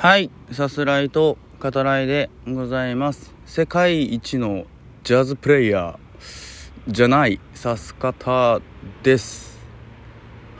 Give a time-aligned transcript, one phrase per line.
[0.00, 3.34] はい、さすらいと語らいでございます。
[3.46, 4.64] 世界一の
[5.02, 8.60] ジャズプレイヤーじゃないさす方
[9.02, 9.58] です。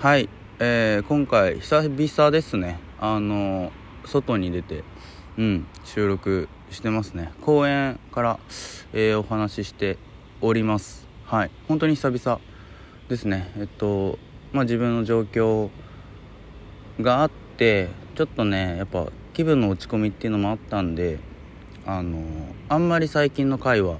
[0.01, 0.29] はい、
[0.59, 2.80] えー今回久々ですね。
[2.98, 3.71] あの
[4.04, 4.83] 外に出て、
[5.37, 7.33] うん、収録してますね。
[7.41, 8.41] 公園から、
[8.93, 9.99] えーお話しして
[10.41, 11.07] おります。
[11.27, 12.41] はい、本当に久々
[13.09, 13.53] ですね。
[13.57, 14.19] えっと、
[14.51, 15.71] まあ自分の状況
[17.01, 19.07] があってちょっとねやっぱ
[19.39, 21.20] 気分の落ち込みっていうのもあったんで
[21.87, 22.19] あの
[22.69, 23.98] あんまり最近の回は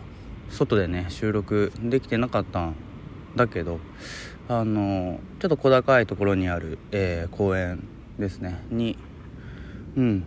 [0.51, 2.75] 外でね収録できてなかったん
[3.37, 3.79] だけど
[4.49, 7.87] あのちょっと小高いところにある、えー公園
[8.19, 8.61] ですね。
[8.71, 8.99] に
[9.97, 10.25] うん。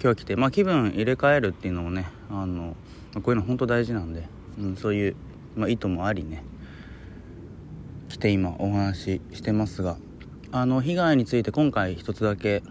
[0.00, 2.76] 今日来てまあ気分入れ替えるっていうのもねあの
[3.14, 4.28] こういうの本当大事なんで、
[4.60, 5.16] うん、そういう、
[5.56, 6.44] まあ、意図もありね
[8.08, 9.96] 来て今お話ししてますが
[10.52, 12.62] あの被害について今回一つだけ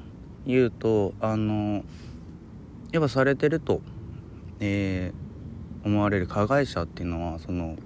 [0.48, 1.84] 言うとあの
[2.92, 3.82] やっぱされてると、
[4.60, 5.28] えー
[5.88, 7.78] 思われる加害者っていうのはその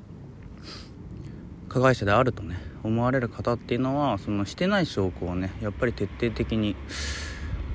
[1.70, 6.76] 加害者であるとね思われる方っていうのはそのしてない証拠をねやっぱり徹底的に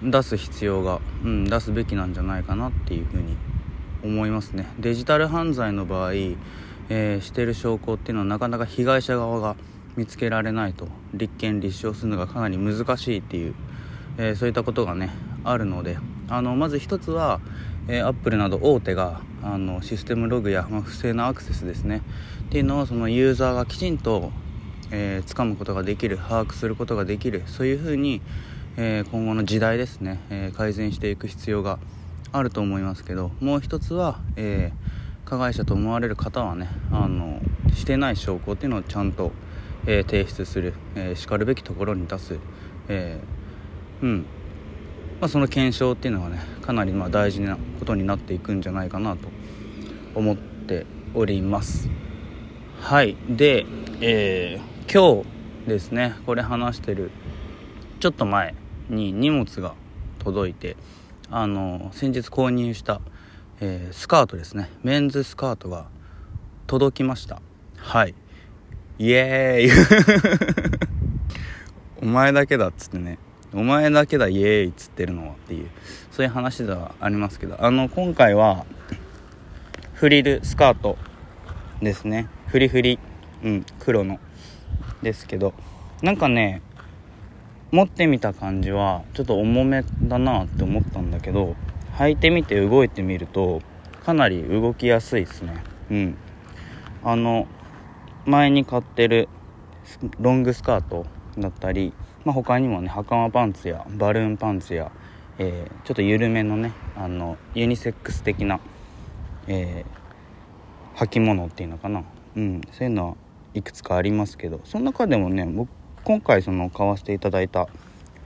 [0.02, 3.36] 出す必要が、うん、出すべきなんじゃないかなっていうふうに
[4.04, 4.68] 思いますね。
[4.78, 9.56] デジタル犯罪の場合、えーしてる証拠っていうのはなかなか被害者側が
[9.96, 13.54] 見つけられないと立件立証するのがかなり難しいっていう、
[14.18, 15.10] えーそういったことがね
[15.44, 17.40] あるのであのまず一つは、
[17.88, 22.02] えー、アップルなど大手があのシステムログや、まあ不正なアクセスですね。
[22.46, 24.32] っていうのをそのユーザーがきちんと、
[24.90, 28.20] えー掴むことができる把握することができるそういうふうに、
[28.76, 31.78] えー今後の時代ですね、え改善していく必要が
[32.32, 34.72] あると思いますけどもう一つは、え
[35.24, 37.40] 加害者と思われる方はねあの
[37.74, 39.30] してない証拠っていうのをちゃんと、
[39.86, 42.38] えー提出する、えーしかるべきところに出す、
[42.88, 43.35] えー
[44.02, 44.26] うん。
[45.20, 49.28] まあ、その検証っていうのはねかなりまあ大事なことになっていくんじゃないかなと
[50.14, 51.88] 思っております。
[52.80, 53.16] はい。
[53.28, 53.64] で、
[54.00, 57.10] えー今日ですねこれ話してる
[57.98, 58.54] ちょっと前
[58.88, 59.74] に荷物が
[60.20, 60.76] 届いて
[61.28, 63.00] あの先日購入した、
[63.60, 64.70] えースカートですね。
[64.84, 65.88] メンズスカートが
[66.66, 67.40] 届きました。
[67.78, 68.14] はい。
[68.98, 69.70] イエーイ。
[72.02, 73.18] お前だけだっつってね。
[73.54, 75.70] お前だけだイエーイっつってるのはっていう
[76.10, 78.66] そういう話ではありますけどあの今回は
[79.94, 80.98] フリルスカート
[81.80, 82.28] ですね。
[82.48, 82.98] フリフリ。
[83.42, 84.18] うん黒の。
[85.02, 85.54] ですけど
[86.02, 86.62] なんかね
[87.70, 91.54] 持ってみた感じはちょっと重めだなって思ったんだけど
[91.96, 93.60] 履いてみて動いてみると
[94.04, 95.64] かなり動きやすいですね。
[95.90, 96.16] うん。
[97.02, 97.46] あの
[98.24, 99.28] 前に買ってる
[100.18, 101.06] ロングスカート
[101.38, 101.92] だったり、
[102.26, 104.90] まあ、他にもね袴パンツやバルーンパンツや、
[105.38, 108.58] えーちょっと緩めのねあのユニセックス的な、
[109.46, 110.06] えー
[110.96, 112.02] 履物っていうのかな、
[112.36, 113.14] うん、そういうのは
[113.54, 115.68] いくつかありますけどその中でもね僕
[116.04, 117.68] 今回その買わせていただいた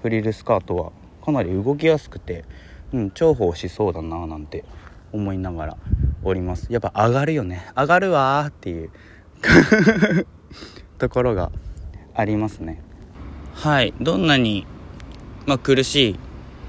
[0.02, 0.92] フリルスカートは
[1.24, 2.44] かなり動きやすくて、
[2.92, 4.64] うん、重宝しそうだななんて
[5.12, 5.76] 思いながら
[6.22, 6.68] おります。
[6.72, 7.66] やっぱ上がるよね。
[7.76, 8.90] 上がるわっていう
[10.98, 11.50] ところが
[12.14, 12.82] ありますね。
[13.60, 13.93] はい。
[14.00, 14.65] どんなに、
[15.44, 16.19] まあ、苦しい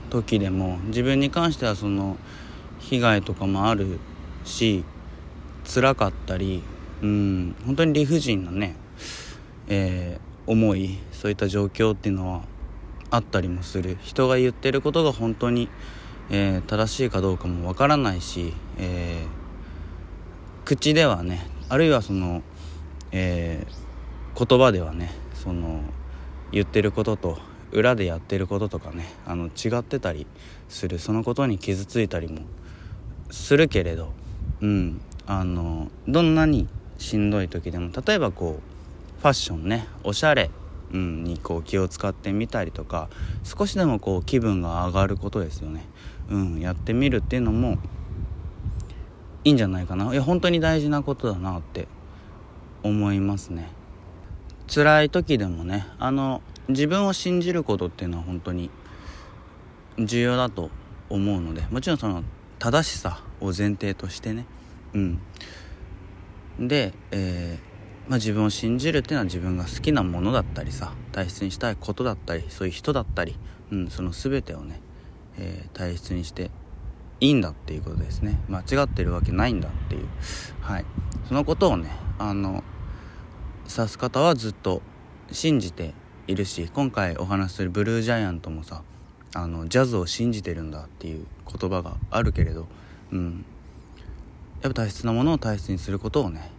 [0.09, 2.18] 時でも自分に関してはその
[2.79, 3.97] 被害とかもある
[4.44, 4.84] し
[5.74, 6.62] 辛かったり
[7.02, 8.75] うん本当に理不尽なね、
[9.69, 12.41] えー思いそういった状況っていうのは
[13.09, 13.97] あったりもする。
[14.02, 15.69] 人が言ってることが本当に、
[16.29, 22.41] えー正しいかどうかもわからないし、えー口ではねあるいはその、
[23.13, 23.66] え
[24.38, 25.84] 言葉ではねその
[26.51, 27.38] 言ってることと
[27.72, 30.28] 裏でやってることとかねあの違ってたり
[30.69, 31.00] する。
[31.00, 32.41] そのことに傷ついたりも
[33.29, 34.12] するけれど
[34.61, 35.01] うん。
[35.28, 36.67] あのどんなに
[36.97, 40.50] しんどい時でも例えばこうファッションねおしゃれ、
[40.91, 43.07] うん、にこう気を使ってみたりとか
[43.44, 45.85] 少しでもこう気分が上がることですよね、
[46.29, 47.78] うん、やってみるっていうのも
[49.43, 50.11] いいんじゃないかな。
[50.11, 51.87] いや本当に大事なことだなって
[52.84, 53.70] 思いますね。
[54.67, 56.41] 辛い時でもねあの
[56.72, 58.70] 自分を信じることっていうのは本当に
[59.97, 60.70] 重要だと
[61.09, 62.23] 思うのでもちろんその
[62.59, 64.46] 正しさを前提としてね。
[64.94, 65.20] うん。
[66.59, 73.38] で、えーまあ、自分を信じるっていうのは自分が好きなものだったりさ大切にしたいことだったりそういう人だったり、
[73.72, 74.82] うん、その全てをね、
[75.38, 76.52] えー大切にして
[77.20, 78.40] いいんだっていうことですね。
[78.50, 80.08] 間違ってるわけないんだっていう。
[80.59, 80.85] はい。
[81.28, 81.90] そのことをね
[82.20, 82.64] あの
[83.70, 84.82] 指す方はずっと
[85.32, 85.94] 信じて
[86.31, 88.83] いるし今回お話しするブルージャイアントもさ
[89.33, 92.67] あのジャズを信じてるんだっていう言葉があるけれど、
[93.11, 93.45] うん、
[94.61, 96.51] やっぱ大切なものを大切にすることをね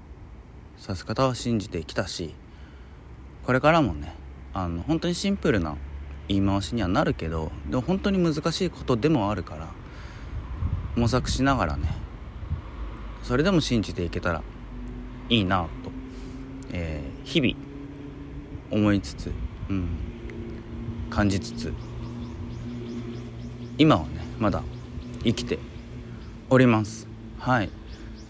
[0.80, 2.34] 指す方は信じてきたし
[3.46, 4.14] これからもね
[4.52, 5.76] あの本当にシンプルな
[6.28, 9.68] 言い回しにはなるけどでも本当に難しいことでもあるから
[10.96, 11.88] 模索しながらね
[13.22, 14.42] それでも信じていけたら
[15.30, 15.90] いいなと、
[16.72, 17.54] えー、日々
[18.70, 19.30] 思いつつ、
[19.68, 19.88] うん、
[21.10, 21.72] 感じつつ。
[23.78, 24.62] 今はねまだ
[25.24, 25.58] 生きて
[26.50, 27.08] おります。
[27.38, 27.70] はい。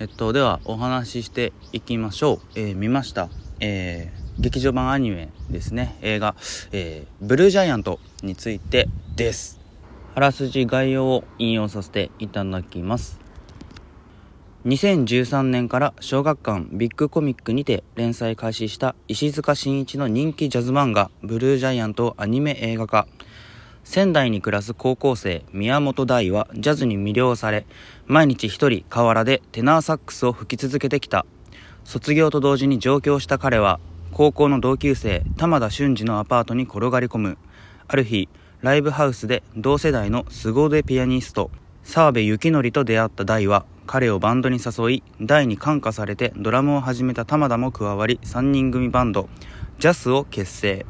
[0.01, 3.29] えっとではお話ししていきましょう、えー、見ました。
[3.61, 5.97] えー、劇場版アニメですね。
[6.03, 6.35] 映画、
[6.73, 9.61] えー、ブルージャイアントについてです。
[10.15, 13.21] あらすじ概要を引用させていただきます。
[14.65, 23.09] 2013年から小学館ビッグコミックにて連載開始した石塚真一の人気ジャズ漫画ブルージャイアントアニメ映画化。
[23.83, 27.67] 仙台に暮らす高校生宮本大はジャズに魅了され
[28.07, 31.27] 毎日一人河原でテナーサックスを吹き続けてきた。
[31.83, 33.81] 卒業と同時に上京した彼は
[34.13, 37.37] 高校の同級生玉田俊二のアパートに転がり込む。
[37.89, 38.29] ある日
[38.61, 41.51] ライブハウスで同世代の凄腕ピアニスト
[41.85, 49.29] 澤部幸則と出会った大は彼をバンドに誘い大に感化されてドラムを始めた玉田も加わり3人組バンド
[49.79, 50.87] ジャスを結成。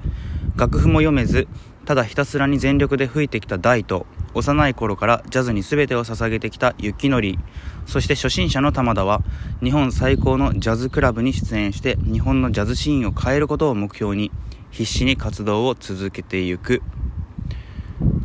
[0.56, 1.49] 楽譜も読めず
[1.87, 7.39] ただひたすらに全力で吹いてきた大と幼い頃からジャズに全てを捧げてきた雪のり
[7.87, 9.23] そして初心者の玉田は
[9.62, 14.31] 日本最高のジャズクラブに出演して日本のジャズシーンを変えることを目標に
[14.71, 16.83] 必死に活動を続けていく。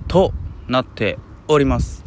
[0.08, 0.34] と
[0.68, 2.07] なっております。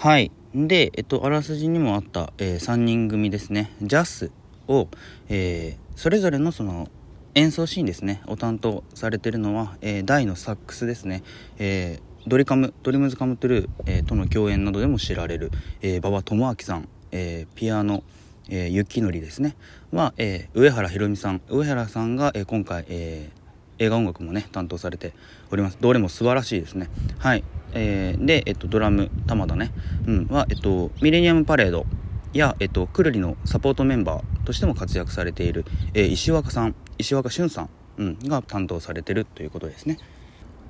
[0.00, 0.30] はい。
[0.54, 3.72] で、えっと、あらすじにもあった、えー、3人組ですね。
[3.82, 4.30] ジャス
[4.68, 4.86] を、
[5.28, 6.88] えー、それぞれのその
[7.34, 8.22] 演奏シーンですね。
[8.28, 11.24] を担当されてるのは、えー、大のサックスですね、
[11.58, 11.98] え、
[12.28, 15.50] ドリカムドリムズカムトゥルー、え、との共演などでも知られる、
[15.82, 18.04] え、馬場智明さん、え、ピアノ、
[18.48, 19.56] えー、雪のりですね。
[19.90, 21.40] は、えー、上原ひろみさん。
[21.48, 23.37] 上原さんが、えー、今回、えー、
[23.78, 25.14] 映画音楽もね担当されて
[25.50, 25.78] おります。
[25.80, 26.88] どれも素晴らしいですね。
[27.18, 27.44] はい。
[27.72, 29.72] えー、で、えっと、ドラム玉田ね、
[30.06, 31.84] うん、は、えっと、ミレニアムパレード
[32.32, 39.98] や、えっと、くるりのサポートメンバーとしても活躍されている、えー、石若さん石若俊さん、うん、が担当されてるということですね。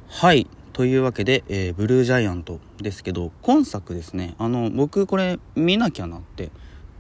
[0.09, 0.49] はい。
[0.73, 4.35] というわけで、えー、ブルージャイアントですけど今作ですね。
[4.39, 6.51] あの僕これ見なきゃなって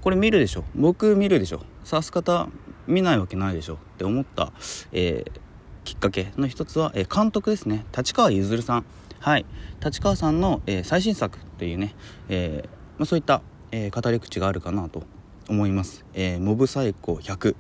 [0.00, 0.64] これ見るでしょ？
[0.75, 1.62] 僕見るでしょ？
[1.84, 2.49] さす方
[2.87, 3.75] 見ないわけないでしょ？
[3.75, 4.52] って思った、
[4.93, 5.40] えー、
[5.88, 7.87] きっかけの一つは、え、監督ですね。
[7.96, 8.85] 立川譲さん。
[9.20, 9.46] はい。
[9.82, 11.94] 立川さんの、え、最新作というね、
[12.29, 12.69] え
[12.99, 13.40] まあ、そういった、
[13.73, 15.05] え語り口があるかなと
[15.49, 17.56] 思います、えモブサイコ100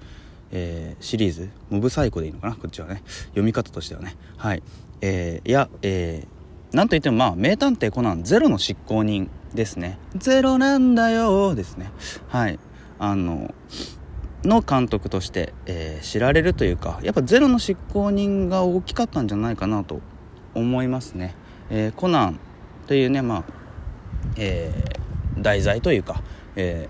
[0.50, 1.48] えー、シリーズ。
[1.70, 2.56] モブサイコでいいのかな？
[2.56, 3.02] こっちはね。
[3.28, 4.14] 読み方としてはね。
[4.36, 4.62] はい。
[5.00, 9.98] えー、いやえー、なんといってもまあ名探偵コナンゼロの執行人ですね。
[10.16, 11.90] ゼロなんだよですね。
[12.28, 12.58] はい。
[12.98, 13.54] あの
[14.44, 20.00] の監督として、えー、知られるというかやっぱゼロの執行人が大きかったんじゃないかなと
[20.54, 21.34] 思いますね、
[21.70, 22.40] えー、コナン
[22.86, 23.44] というねまあ、
[24.36, 26.22] えー、題材というか、
[26.56, 26.88] え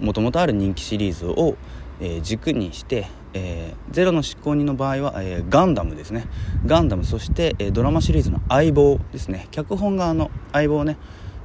[0.00, 1.56] もともとある人気シリーズを、
[2.00, 6.26] えー、軸にして、えー、ゼロの執行人の場合は、えー、ガンダムですね。
[6.66, 9.48] ガンダムそして、えドラマシリーズの相棒ですね。
[9.50, 10.98] 脚本側の相棒ね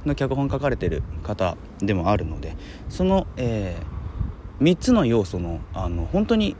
[0.06, 2.56] の脚本書かれてる方でもあるので
[2.88, 3.76] その、え
[4.60, 6.56] 3つの要素のあの本当に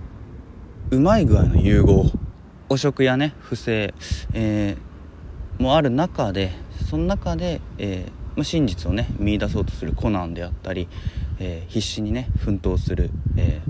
[0.91, 2.11] うまい具合の融合
[2.69, 3.95] 汚職やね不正、
[4.33, 4.77] え
[5.59, 6.53] もある中で
[6.91, 8.09] その中で、え
[8.43, 10.89] 真実をね見出そうとするコナンであったり
[11.39, 13.11] えー、必死にね奮闘する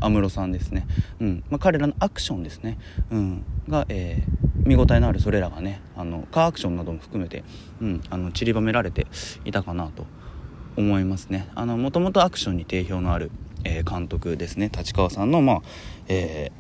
[0.00, 0.86] 安室、えー、さんですね、
[1.20, 1.44] うん。
[1.50, 2.78] まあ、彼らのアクションですね、
[3.10, 7.44] うん、が、えー、見応えのあるそれらがねあのカーアクションなども含めて、
[7.80, 9.06] うん、あの散りばめられて
[9.44, 10.06] いたかなと
[10.76, 11.48] 思いますね。
[11.54, 13.30] もともとアクションに定評のある、
[13.64, 14.70] えー、監督ですね。
[14.76, 15.62] 立川さんの、まあ
[16.08, 16.52] え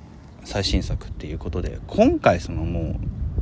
[0.44, 2.96] ー、最新作っていうことで今回そのも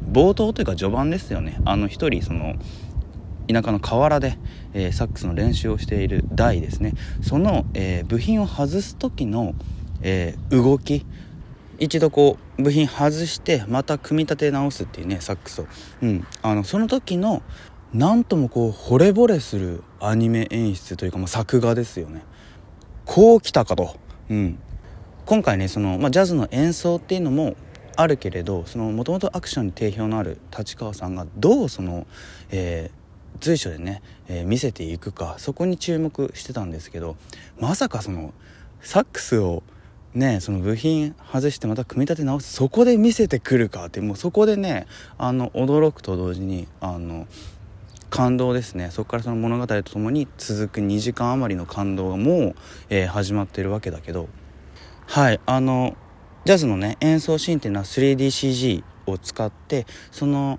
[0.09, 1.61] う冒頭というか序盤ですよね。
[1.65, 2.55] あの一人その
[3.49, 4.39] 田舎の河原で、
[4.73, 6.95] えー、サックスの練習をしている台ですね。
[7.23, 9.55] その、えー、部品を外す時の、
[10.03, 11.05] えー、動き
[11.79, 15.67] 一度こう部品外してまた組み立て直すっていうねサックスを、
[16.03, 17.43] うん、あのその時の
[17.93, 22.23] なんともこう惚れ惚れするアニメ演出というか、まあ、作画ですよね。
[23.15, 23.95] こう来たかと、
[24.31, 24.59] うん、
[25.27, 27.57] 今回ねその、まあ、ジャズの演奏っていうのも
[27.95, 32.07] あるけれどもともとアクションに定評のある立川さんがどうその、
[32.51, 37.17] えー、随所でね、えー、見せていくかそこに注目してたんですけど
[37.61, 38.33] まさかその
[38.81, 39.63] サックスを
[40.15, 44.87] ねその部品外してまた組み立て直すそこで見せてくるかってもうそこでね
[45.19, 47.27] あの驚くと同時にあの
[48.13, 48.91] 感動ですね。
[48.91, 52.55] そこからその物語とともに続く2時間余りの感動がもう、
[52.91, 54.29] えー、始まってるわけだけど。
[55.07, 55.97] はいあの
[56.45, 60.59] ジャズのね演奏シーンっていうのは 3DCG を使ってその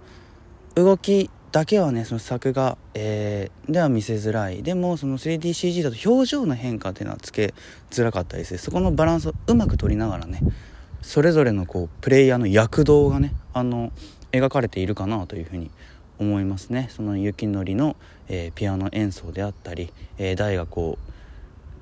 [0.75, 4.63] 動きだけはねその作画、えー、では見せづらい。
[4.63, 7.53] でもその 3DCG だと表情の変化っていうのはつけ
[7.91, 10.39] づらかったりしてそこのバランスをうまく取りながらね
[11.03, 13.91] それぞれのこうプレイヤーの躍動がねあの
[14.31, 15.69] 描かれているかなというふうに
[16.23, 16.87] 思いますね。
[16.89, 17.95] その雪のりの、
[18.27, 21.11] えー、ピアノ演奏であったり、えー、大がこう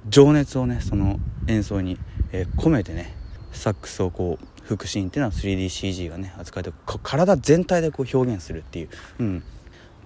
[0.10, 1.98] 情熱をねその演奏に、
[2.32, 3.16] えー、込めてね
[3.52, 6.72] サックスをこう吹くシーンっていうのは 3DCG がね扱えて
[7.04, 9.44] 体全体でこう表現するっていう、うん、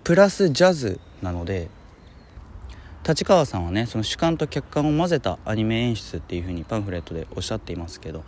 [0.03, 1.69] プラスジャズなので
[3.07, 8.23] 立川さんはねその主観と客観を混ぜたアニメ演出っていう風にパンフレットでおっしゃっていますけど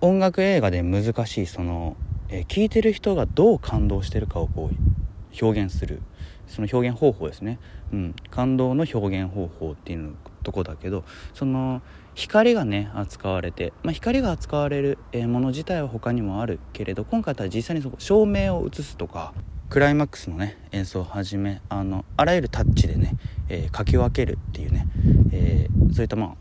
[0.00, 1.96] 音楽映画で難しいその、
[2.30, 5.05] えー、聞いてる人がどう感動してるかをこう
[5.40, 6.02] 表現する。
[6.46, 7.58] その表現方法ですね、
[7.92, 11.82] うん、感動の表現方法っていうとこだけどその
[12.14, 19.34] 光がね扱われて、まあ、光が扱われるもの自体は他にもあるけれど今回は実際にそこ照明を映すとか
[19.68, 23.14] クライマックスのね演奏をはじめあのあらゆるタッチでね、
[23.48, 24.86] えー、書き分けるっていうね、
[25.32, 26.34] えー、そういったまあ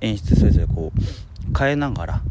[0.00, 2.22] 演出それぞれこう変えながら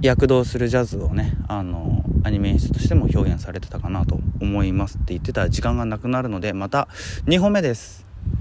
[0.00, 6.88] 躍動するジャズをねあのアニメ演出としても表現されてたかなと思いますって言ってたら時間がなくなるのでまた
[7.26, 8.03] 2本目です。